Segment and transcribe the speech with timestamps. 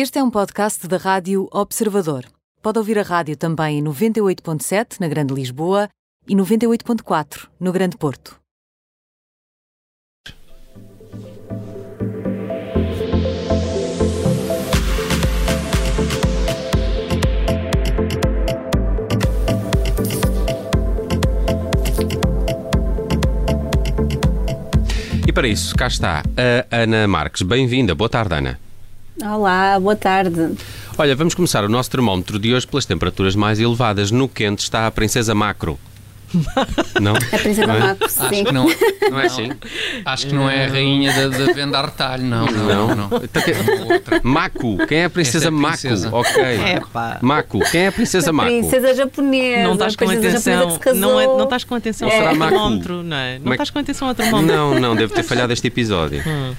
[0.00, 2.24] Este é um podcast da Rádio Observador.
[2.62, 5.88] Pode ouvir a rádio também em 98.7 na Grande Lisboa
[6.28, 8.38] e 98.4 no Grande Porto.
[25.26, 26.22] E para isso, cá está
[26.70, 27.42] a Ana Marques.
[27.42, 27.96] Bem-vinda.
[27.96, 28.67] Boa tarde, Ana.
[29.22, 30.52] Olá, boa tarde.
[30.96, 34.10] Olha, vamos começar o nosso termómetro de hoje pelas temperaturas mais elevadas.
[34.10, 35.78] No quente está a Princesa Macro.
[37.00, 37.14] Não?
[37.16, 37.78] A Princesa Não é?
[37.78, 38.44] Macro, Acho sim.
[38.44, 38.66] que não,
[39.10, 39.50] Não é assim?
[40.04, 42.44] acho que não é a rainha da, da venda a retalho, não.
[42.44, 43.06] Não, não.
[43.24, 44.20] Então, que- É.
[44.22, 44.76] Maku.
[44.86, 45.78] Quem é a Princesa é a Maku?
[45.78, 46.08] princesa.
[46.12, 46.42] Ok.
[46.76, 47.18] Epá.
[47.22, 47.60] Maku.
[47.70, 48.50] Quem é a Princesa Maku?
[48.50, 49.62] Princesa japonesa.
[49.62, 50.94] Não estás a com princesa atenção.
[50.96, 52.20] Não, é, não estás com atenção É.
[52.28, 53.38] ao termómetro, não é?
[53.38, 54.54] Não é estás com atenção ao termómetro.
[54.54, 56.22] Não, não, devo ter falhado este episódio.
[56.26, 56.52] Hum.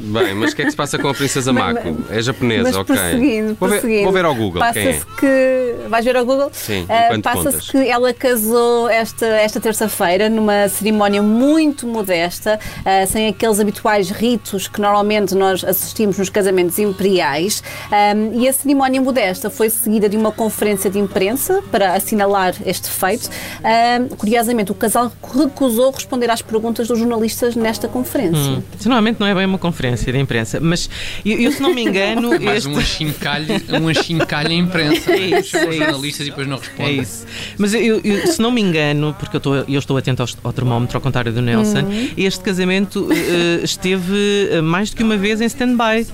[0.00, 1.96] Bem, mas o que é que se passa com a Princesa Maku?
[2.10, 2.94] É japonesa, Mas ok.
[2.94, 4.04] prosseguindo, Vou ver, prosseguindo.
[4.04, 4.72] vou ver ao Google é.
[4.72, 5.88] Passa-se que.
[5.88, 6.50] Vais ver ao Google?
[6.52, 13.26] Sim, enquanto Passa-se que ela casou esta, esta terça-feira numa cerimónia muito modesta, ah, sem
[13.28, 17.62] aqueles habituais ritos que normalmente nós assistimos nos casamentos imperiais.
[17.90, 22.88] Ah, e a cerimónia modesta foi seguida de uma conferência de imprensa para assinalar este
[22.88, 23.28] feito.
[23.64, 28.38] Ah, curiosamente, o casal recusou responder às perguntas dos jornalistas nesta conferência.
[28.38, 28.62] Hum.
[28.78, 30.88] Isso normalmente não é bem uma conferência de imprensa, mas
[31.24, 32.68] eu, eu, se não me engano, É mais este...
[32.68, 33.46] um achincalho,
[33.82, 35.12] um achincalho à imprensa.
[35.12, 35.78] É isso, é isso.
[35.78, 37.00] jornalistas e depois não É respondem.
[37.00, 37.26] isso.
[37.58, 40.52] Mas eu, eu- se não me engano, porque eu estou, eu estou atento ao, ao
[40.52, 42.10] termómetro, ao contrário do Nelson, Uhum.
[42.16, 46.06] este casamento eh, esteve eh, mais do que uma vez em stand-by.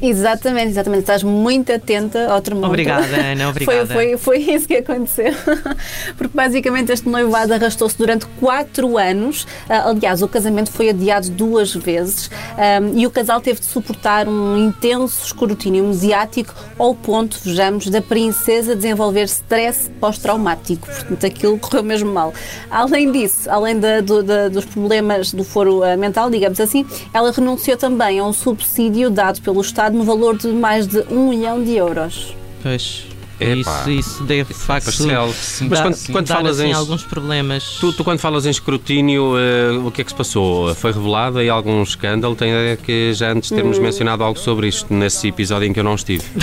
[0.00, 1.00] Exatamente, exatamente.
[1.00, 2.70] Estás muito atenta ao termómetro.
[2.72, 3.86] Obrigada, Ana, obrigada.
[3.86, 5.32] Foi, foi, foi isso que aconteceu.
[6.16, 9.46] Porque basicamente este noivado arrastou-se durante quatro anos.
[9.68, 14.28] Ah, aliás, o casamento foi adiado duas vezes ahm, e o casal teve de suportar
[14.28, 20.86] um intenso escrutínio mediático ao ponto, vejamos, da princesa desenvolver stress pós-traumático.
[20.86, 22.32] Portanto, aquilo correu mesmo mal.
[22.70, 26.84] Além disso, além da- do- da- dos problemas do foro ah, mental, digamos assim,
[27.14, 31.28] ela renunciou também a um subsídio dado pelo Estado no valor de mais de um
[31.30, 32.34] milhão de euros.
[32.62, 33.04] Pois,
[33.38, 33.54] Epá.
[33.54, 35.32] isso, isso deve de facto Parcel.
[35.32, 36.72] Sim, Mas quando, quando dar, falas assim, em.
[36.72, 37.64] alguns problemas.
[37.80, 40.74] Tu, tu quando falas em escrutínio, eh, o que é que se passou?
[40.74, 42.34] Foi revelado aí algum escândalo?
[42.34, 43.56] Tenho a ideia que já antes Hum.
[43.56, 46.24] termos mencionado algo sobre isto nesse episódio em que eu não estive.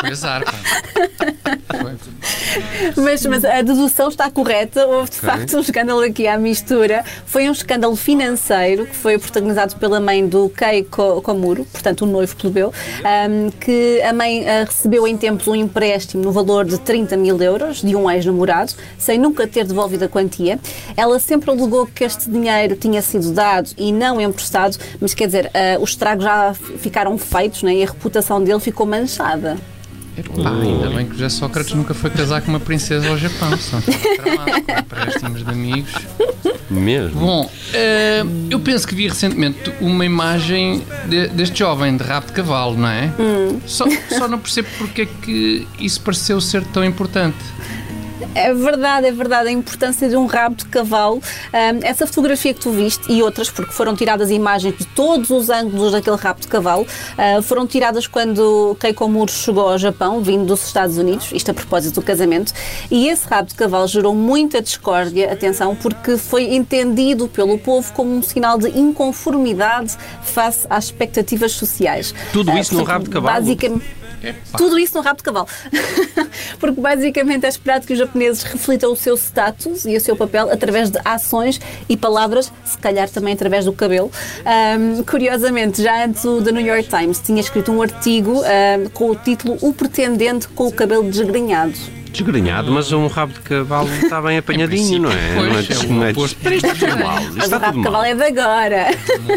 [0.00, 0.52] Foi azar, pá.
[1.80, 1.94] Foi.
[2.96, 4.86] Mas, mas a dedução está correta.
[4.86, 7.04] Houve de facto um escândalo aqui à mistura.
[7.26, 12.06] Foi um escândalo financeiro que foi protagonizado pela mãe do Kei Ko- Komuro, portanto, o
[12.06, 12.72] noivo plebeu,
[13.04, 17.40] ahm, que a mãe ah, recebeu em tempos um empréstimo no valor de 30 mil
[17.40, 20.58] euros de um ex-namorado, sem nunca ter devolvido a quantia.
[20.96, 25.50] Ela sempre alegou que este dinheiro tinha sido dado e não emprestado, mas quer dizer,
[25.54, 29.56] ah, os estragos já ficaram feitos né, e a reputação dele ficou manchada.
[30.16, 33.50] Epá, ainda bem que o José Sócrates nunca foi casar com uma princesa ao Japão.
[33.50, 35.90] Com empréstimos de amigos.
[36.70, 37.20] Mesmo?
[37.20, 42.32] Bom, eh, eu penso que vi recentemente uma imagem de- deste jovem de rabo de
[42.32, 43.12] cavalo, não é?
[43.66, 47.36] Só, só não percebo porque é que isso pareceu ser tão importante.
[48.34, 51.20] É verdade, é verdade, a importância de um rabo de cavalo.
[51.82, 55.92] Essa fotografia que tu viste e outras, porque foram tiradas imagens de todos os ângulos
[55.92, 56.86] daquele rabo de cavalo,
[57.18, 61.54] ah, foram tiradas quando Keiko Muro chegou ao Japão, vindo dos Estados Unidos, isto a
[61.54, 62.52] propósito do casamento,
[62.90, 68.14] e esse rabo de cavalo gerou muita discórdia, atenção, porque foi entendido pelo povo como
[68.14, 72.14] um sinal de inconformidade face às expectativas sociais.
[72.32, 73.34] Tudo Ah, isso num portanto, rabo de cavalo?
[73.40, 73.84] Basicamente,
[74.30, 74.58] Epá.
[74.58, 75.48] tudo isso no rabo de cavalo.
[76.58, 80.50] Porque basicamente é esperado que os japoneses reflitam o seu status e o seu papel
[80.50, 84.10] através de ações e palavras, se calhar também através do cabelo.
[84.44, 89.10] Ahm, curiosamente, já antes o The New York Times tinha escrito um artigo ahm, com
[89.10, 91.74] o título O Pretendente com o Cabelo Desgrenhado.
[92.10, 95.34] Desgrenhado, mas um rabo de cavalo está bem apanhadinho, não é?
[95.34, 97.20] Pois, não é, é é mal.
[97.22, 98.86] Isto Mas o rabo de cavalo é de agora.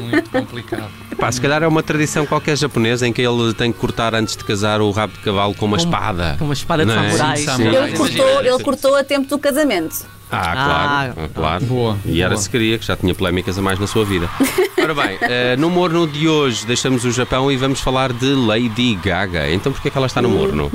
[0.02, 1.07] Muito complicado.
[1.18, 4.38] Epá, se calhar é uma tradição qualquer japonesa em que ele tem que cortar antes
[4.38, 6.36] de casar o rabo de cavalo com uma espada.
[6.38, 6.96] com uma espada de é?
[6.96, 7.38] samurai.
[7.38, 7.52] Sim, Sim.
[7.52, 7.88] samurai.
[7.90, 10.06] Ele cortou, ele cortou a tempo do casamento.
[10.30, 11.66] Ah, claro, ah, claro.
[11.66, 12.42] Boa, E era boa.
[12.42, 14.30] se queria, que já tinha polémicas a mais na sua vida.
[14.78, 18.94] Ora bem, eh, no morno de hoje deixamos o Japão e vamos falar de Lady
[18.96, 19.50] Gaga.
[19.52, 20.70] Então porquê é que ela está no morno?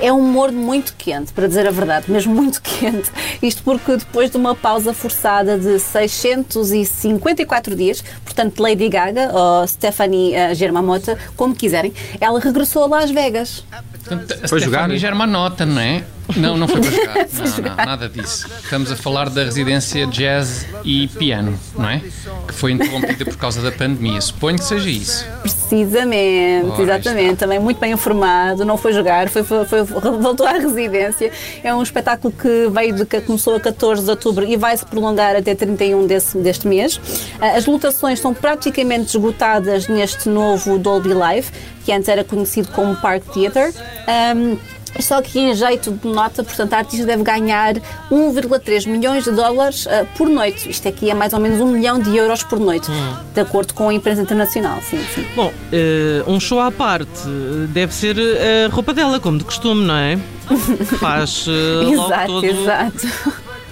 [0.00, 3.10] É um morno muito quente, para dizer a verdade, mesmo muito quente.
[3.42, 10.34] Isto porque depois de uma pausa forçada de 654 dias, portanto Lady Gaga ou Stephanie
[10.34, 13.64] uh, Germanotta, como quiserem, ela regressou a Las Vegas.
[13.92, 15.00] Portanto, a Foi jogar, Stephanie hein?
[15.00, 16.04] já era uma nota, não é?
[16.36, 17.14] Não, não foi para jogar.
[17.38, 18.46] Não, não, nada disso.
[18.62, 22.00] Estamos a falar da residência jazz e piano, não é?
[22.46, 24.20] Que foi interrompida por causa da pandemia.
[24.20, 25.24] Suponho que seja isso.
[25.42, 27.36] Precisamente, Ora, exatamente.
[27.36, 31.30] Também muito bem informado, não foi jogar, foi, foi- foi- voltou à residência.
[31.62, 34.84] É um espetáculo que veio de que começou a 14 de outubro e vai se
[34.84, 37.00] prolongar até 31 desse, deste mês.
[37.40, 41.48] Ah, As lotações estão praticamente esgotadas neste novo Dolby Live,
[41.84, 43.72] que antes era conhecido como Park Theatre.
[44.06, 44.56] Ahm,
[45.00, 47.74] só que em jeito de nota, portanto, a artista deve ganhar
[48.10, 50.68] 1,3 milhões de dólares ah, por noite.
[50.70, 52.88] Isto aqui é mais ou menos um milhão de euros por noite,
[53.34, 54.78] de acordo com a imprensa internacional.
[54.82, 55.26] Sim, sim.
[55.36, 59.84] Bom, eh, um show à parte eh, deve ser a roupa dela, como de costume,
[59.84, 60.18] não é?
[60.98, 63.08] Faz logo Exato, todo exato.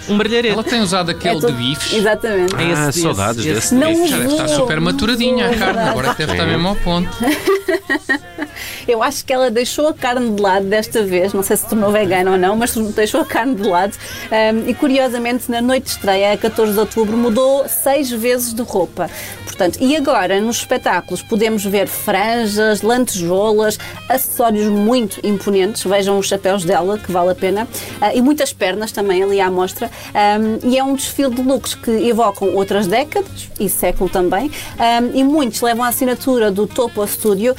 [0.08, 0.52] um brilharete.
[0.54, 1.92] Ela tem usado aquele É tudo- de bifes.
[1.94, 2.54] Exatamente.
[2.54, 3.74] É esse- Ah, esse- saudades esse- desse.
[3.74, 4.08] Não bife.
[4.08, 7.08] Já deve estar super maturadinha a carne, agora deve estar mesmo ao ponto.
[8.86, 11.90] Eu acho que ela deixou a carne de lado desta vez, não sei se tornou
[11.90, 13.94] vegana ou não, mas deixou a carne de lado.
[14.30, 18.62] Um, e curiosamente, na noite de estreia, a 14 de outubro, mudou seis vezes de
[18.62, 19.10] roupa.
[19.56, 25.82] Portanto, e agora, nos espetáculos, podemos ver franjas, lantejoulas, acessórios muito imponentes.
[25.82, 27.66] Vejam os chapéus dela, que vale a pena.
[27.98, 29.90] Ah, e muitas pernas também ali à mostra.
[30.14, 34.50] Um, e é um desfile de looks que evocam outras décadas e século também.
[34.78, 37.56] Um, e muitos levam a assinatura do Topo Studio,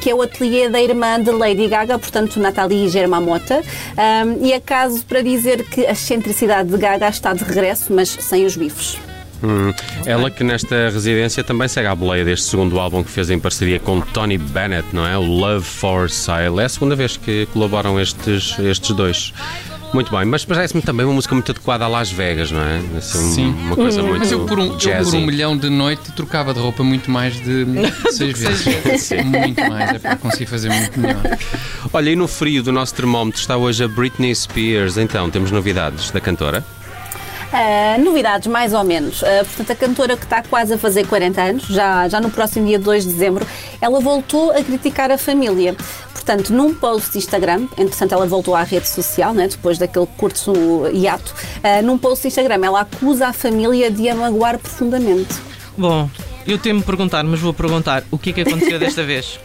[0.00, 3.62] que é o ateliê da irmã de Lady Gaga, portanto, Nathalie Germamota.
[3.96, 8.08] Um, e é caso para dizer que a excentricidade de Gaga está de regresso, mas
[8.08, 8.98] sem os bifes.
[9.42, 9.74] Hum,
[10.06, 13.78] Ela que nesta residência também segue à boleia deste segundo álbum que fez em parceria
[13.78, 15.18] com Tony Bennett, não é?
[15.18, 16.60] O Love for Sale.
[16.60, 19.34] É a segunda vez que colaboram estes, estes dois.
[19.94, 22.80] Muito bem, mas parece-me também uma música muito adequada a Las Vegas, não é?
[22.98, 23.54] Assim, Sim.
[23.66, 26.58] Uma coisa muito Mas eu por, um, eu por um milhão de noite trocava de
[26.58, 27.64] roupa muito mais de
[28.10, 29.10] seis vezes.
[29.24, 31.22] Muito mais, é para conseguir fazer muito melhor.
[31.92, 34.96] Olha, e no frio do nosso termómetro está hoje a Britney Spears.
[34.98, 36.64] Então, temos novidades da cantora?
[37.54, 39.22] Uh, novidades, mais ou menos.
[39.22, 42.66] Uh, portanto, a cantora que está quase a fazer 40 anos, já, já no próximo
[42.66, 43.46] dia 2 de dezembro,
[43.80, 45.76] ela voltou a criticar a família.
[46.12, 50.52] Portanto, num post de Instagram, entretanto ela voltou à rede social, né, depois daquele curto
[50.92, 55.34] hiato, uh, num post de Instagram ela acusa a família de a magoar profundamente.
[55.78, 56.10] Bom,
[56.44, 59.38] eu temo perguntar, mas vou perguntar o que é que aconteceu desta vez?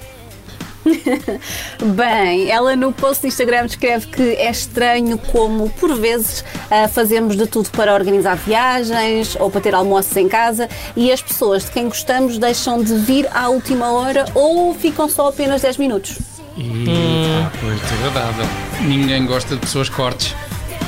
[1.96, 7.36] Bem, ela no post do Instagram descreve que é estranho como, por vezes, ah, fazemos
[7.36, 11.72] de tudo para organizar viagens ou para ter almoços em casa e as pessoas de
[11.72, 16.18] quem gostamos deixam de vir à última hora ou ficam só apenas 10 minutos.
[16.58, 18.46] E, pá, pois, desagradável.
[18.82, 20.36] Ninguém gosta de pessoas cortes.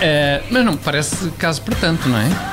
[0.01, 2.50] Eh, mas não me parece caso para tanto, não é?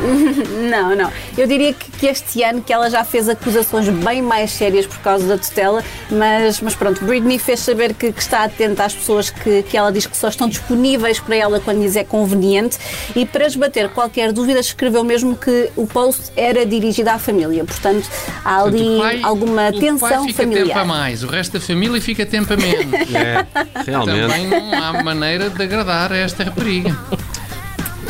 [0.70, 1.12] Não, não.
[1.38, 4.98] Eu diria que, que este ano que ela já fez acusações bem mais sérias por
[4.98, 9.30] causa da tutela, mas, mas pronto, Britney fez saber que, que está atenta às pessoas
[9.30, 12.78] que, que ela diz que só estão disponíveis para ela quando lhes é conveniente
[13.14, 17.64] e para esbater qualquer dúvida escreveu mesmo que o post era dirigido à família.
[17.64, 18.08] Portanto,
[18.44, 20.84] há ali Portanto, o pai- alguma o tensão pai fica tempo a familiar.
[20.86, 23.14] mais, o resto da família fica tempo a menos.
[23.14, 23.46] É,
[23.84, 24.20] realmente.
[24.20, 26.96] Também não há maneira de agradar a esta rapariga.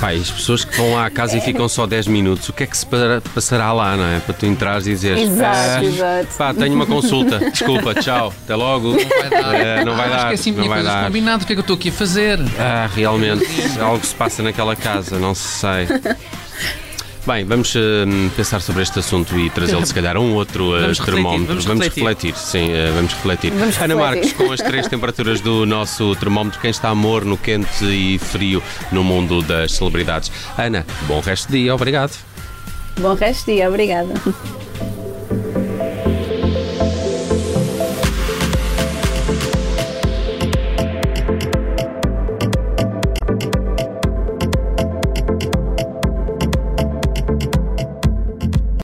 [0.01, 2.63] Pai, as pessoas que vão lá à casa e ficam só 10 minutos, o que
[2.65, 2.87] é que se
[3.35, 4.21] passará lá, não é?
[4.21, 6.27] Para tu entrares e dizeres: Exato, "Ah, exato.
[6.37, 8.93] Pá, tenho uma consulta, desculpa, tchau, até logo.
[8.93, 9.55] Não vai dar.
[9.55, 11.05] É, não vai Ah, dar, que assim não vai coisas dar.
[11.07, 11.45] combinadas.
[11.45, 12.39] O que é que eu estou aqui a fazer?
[12.59, 13.47] Ah, realmente,
[13.81, 15.87] algo se passa naquela casa, não se sei.
[17.27, 20.81] Bem, vamos hum, pensar sobre este assunto e trazê-lo se calhar a um outro uh,
[20.81, 21.61] Vamos refletir, termómetro.
[21.63, 22.37] vamos refletir.
[22.37, 23.51] sim, uh, vamos refletir.
[23.51, 23.97] Vamos Ana refletir.
[23.97, 29.03] Marques, com as três temperaturas do nosso termómetro, quem está morno, quente e frio no
[29.03, 30.31] mundo das celebridades.
[30.57, 32.13] Ana, bom resto de dia, obrigado.
[33.01, 34.15] Bom resto de dia, obrigada.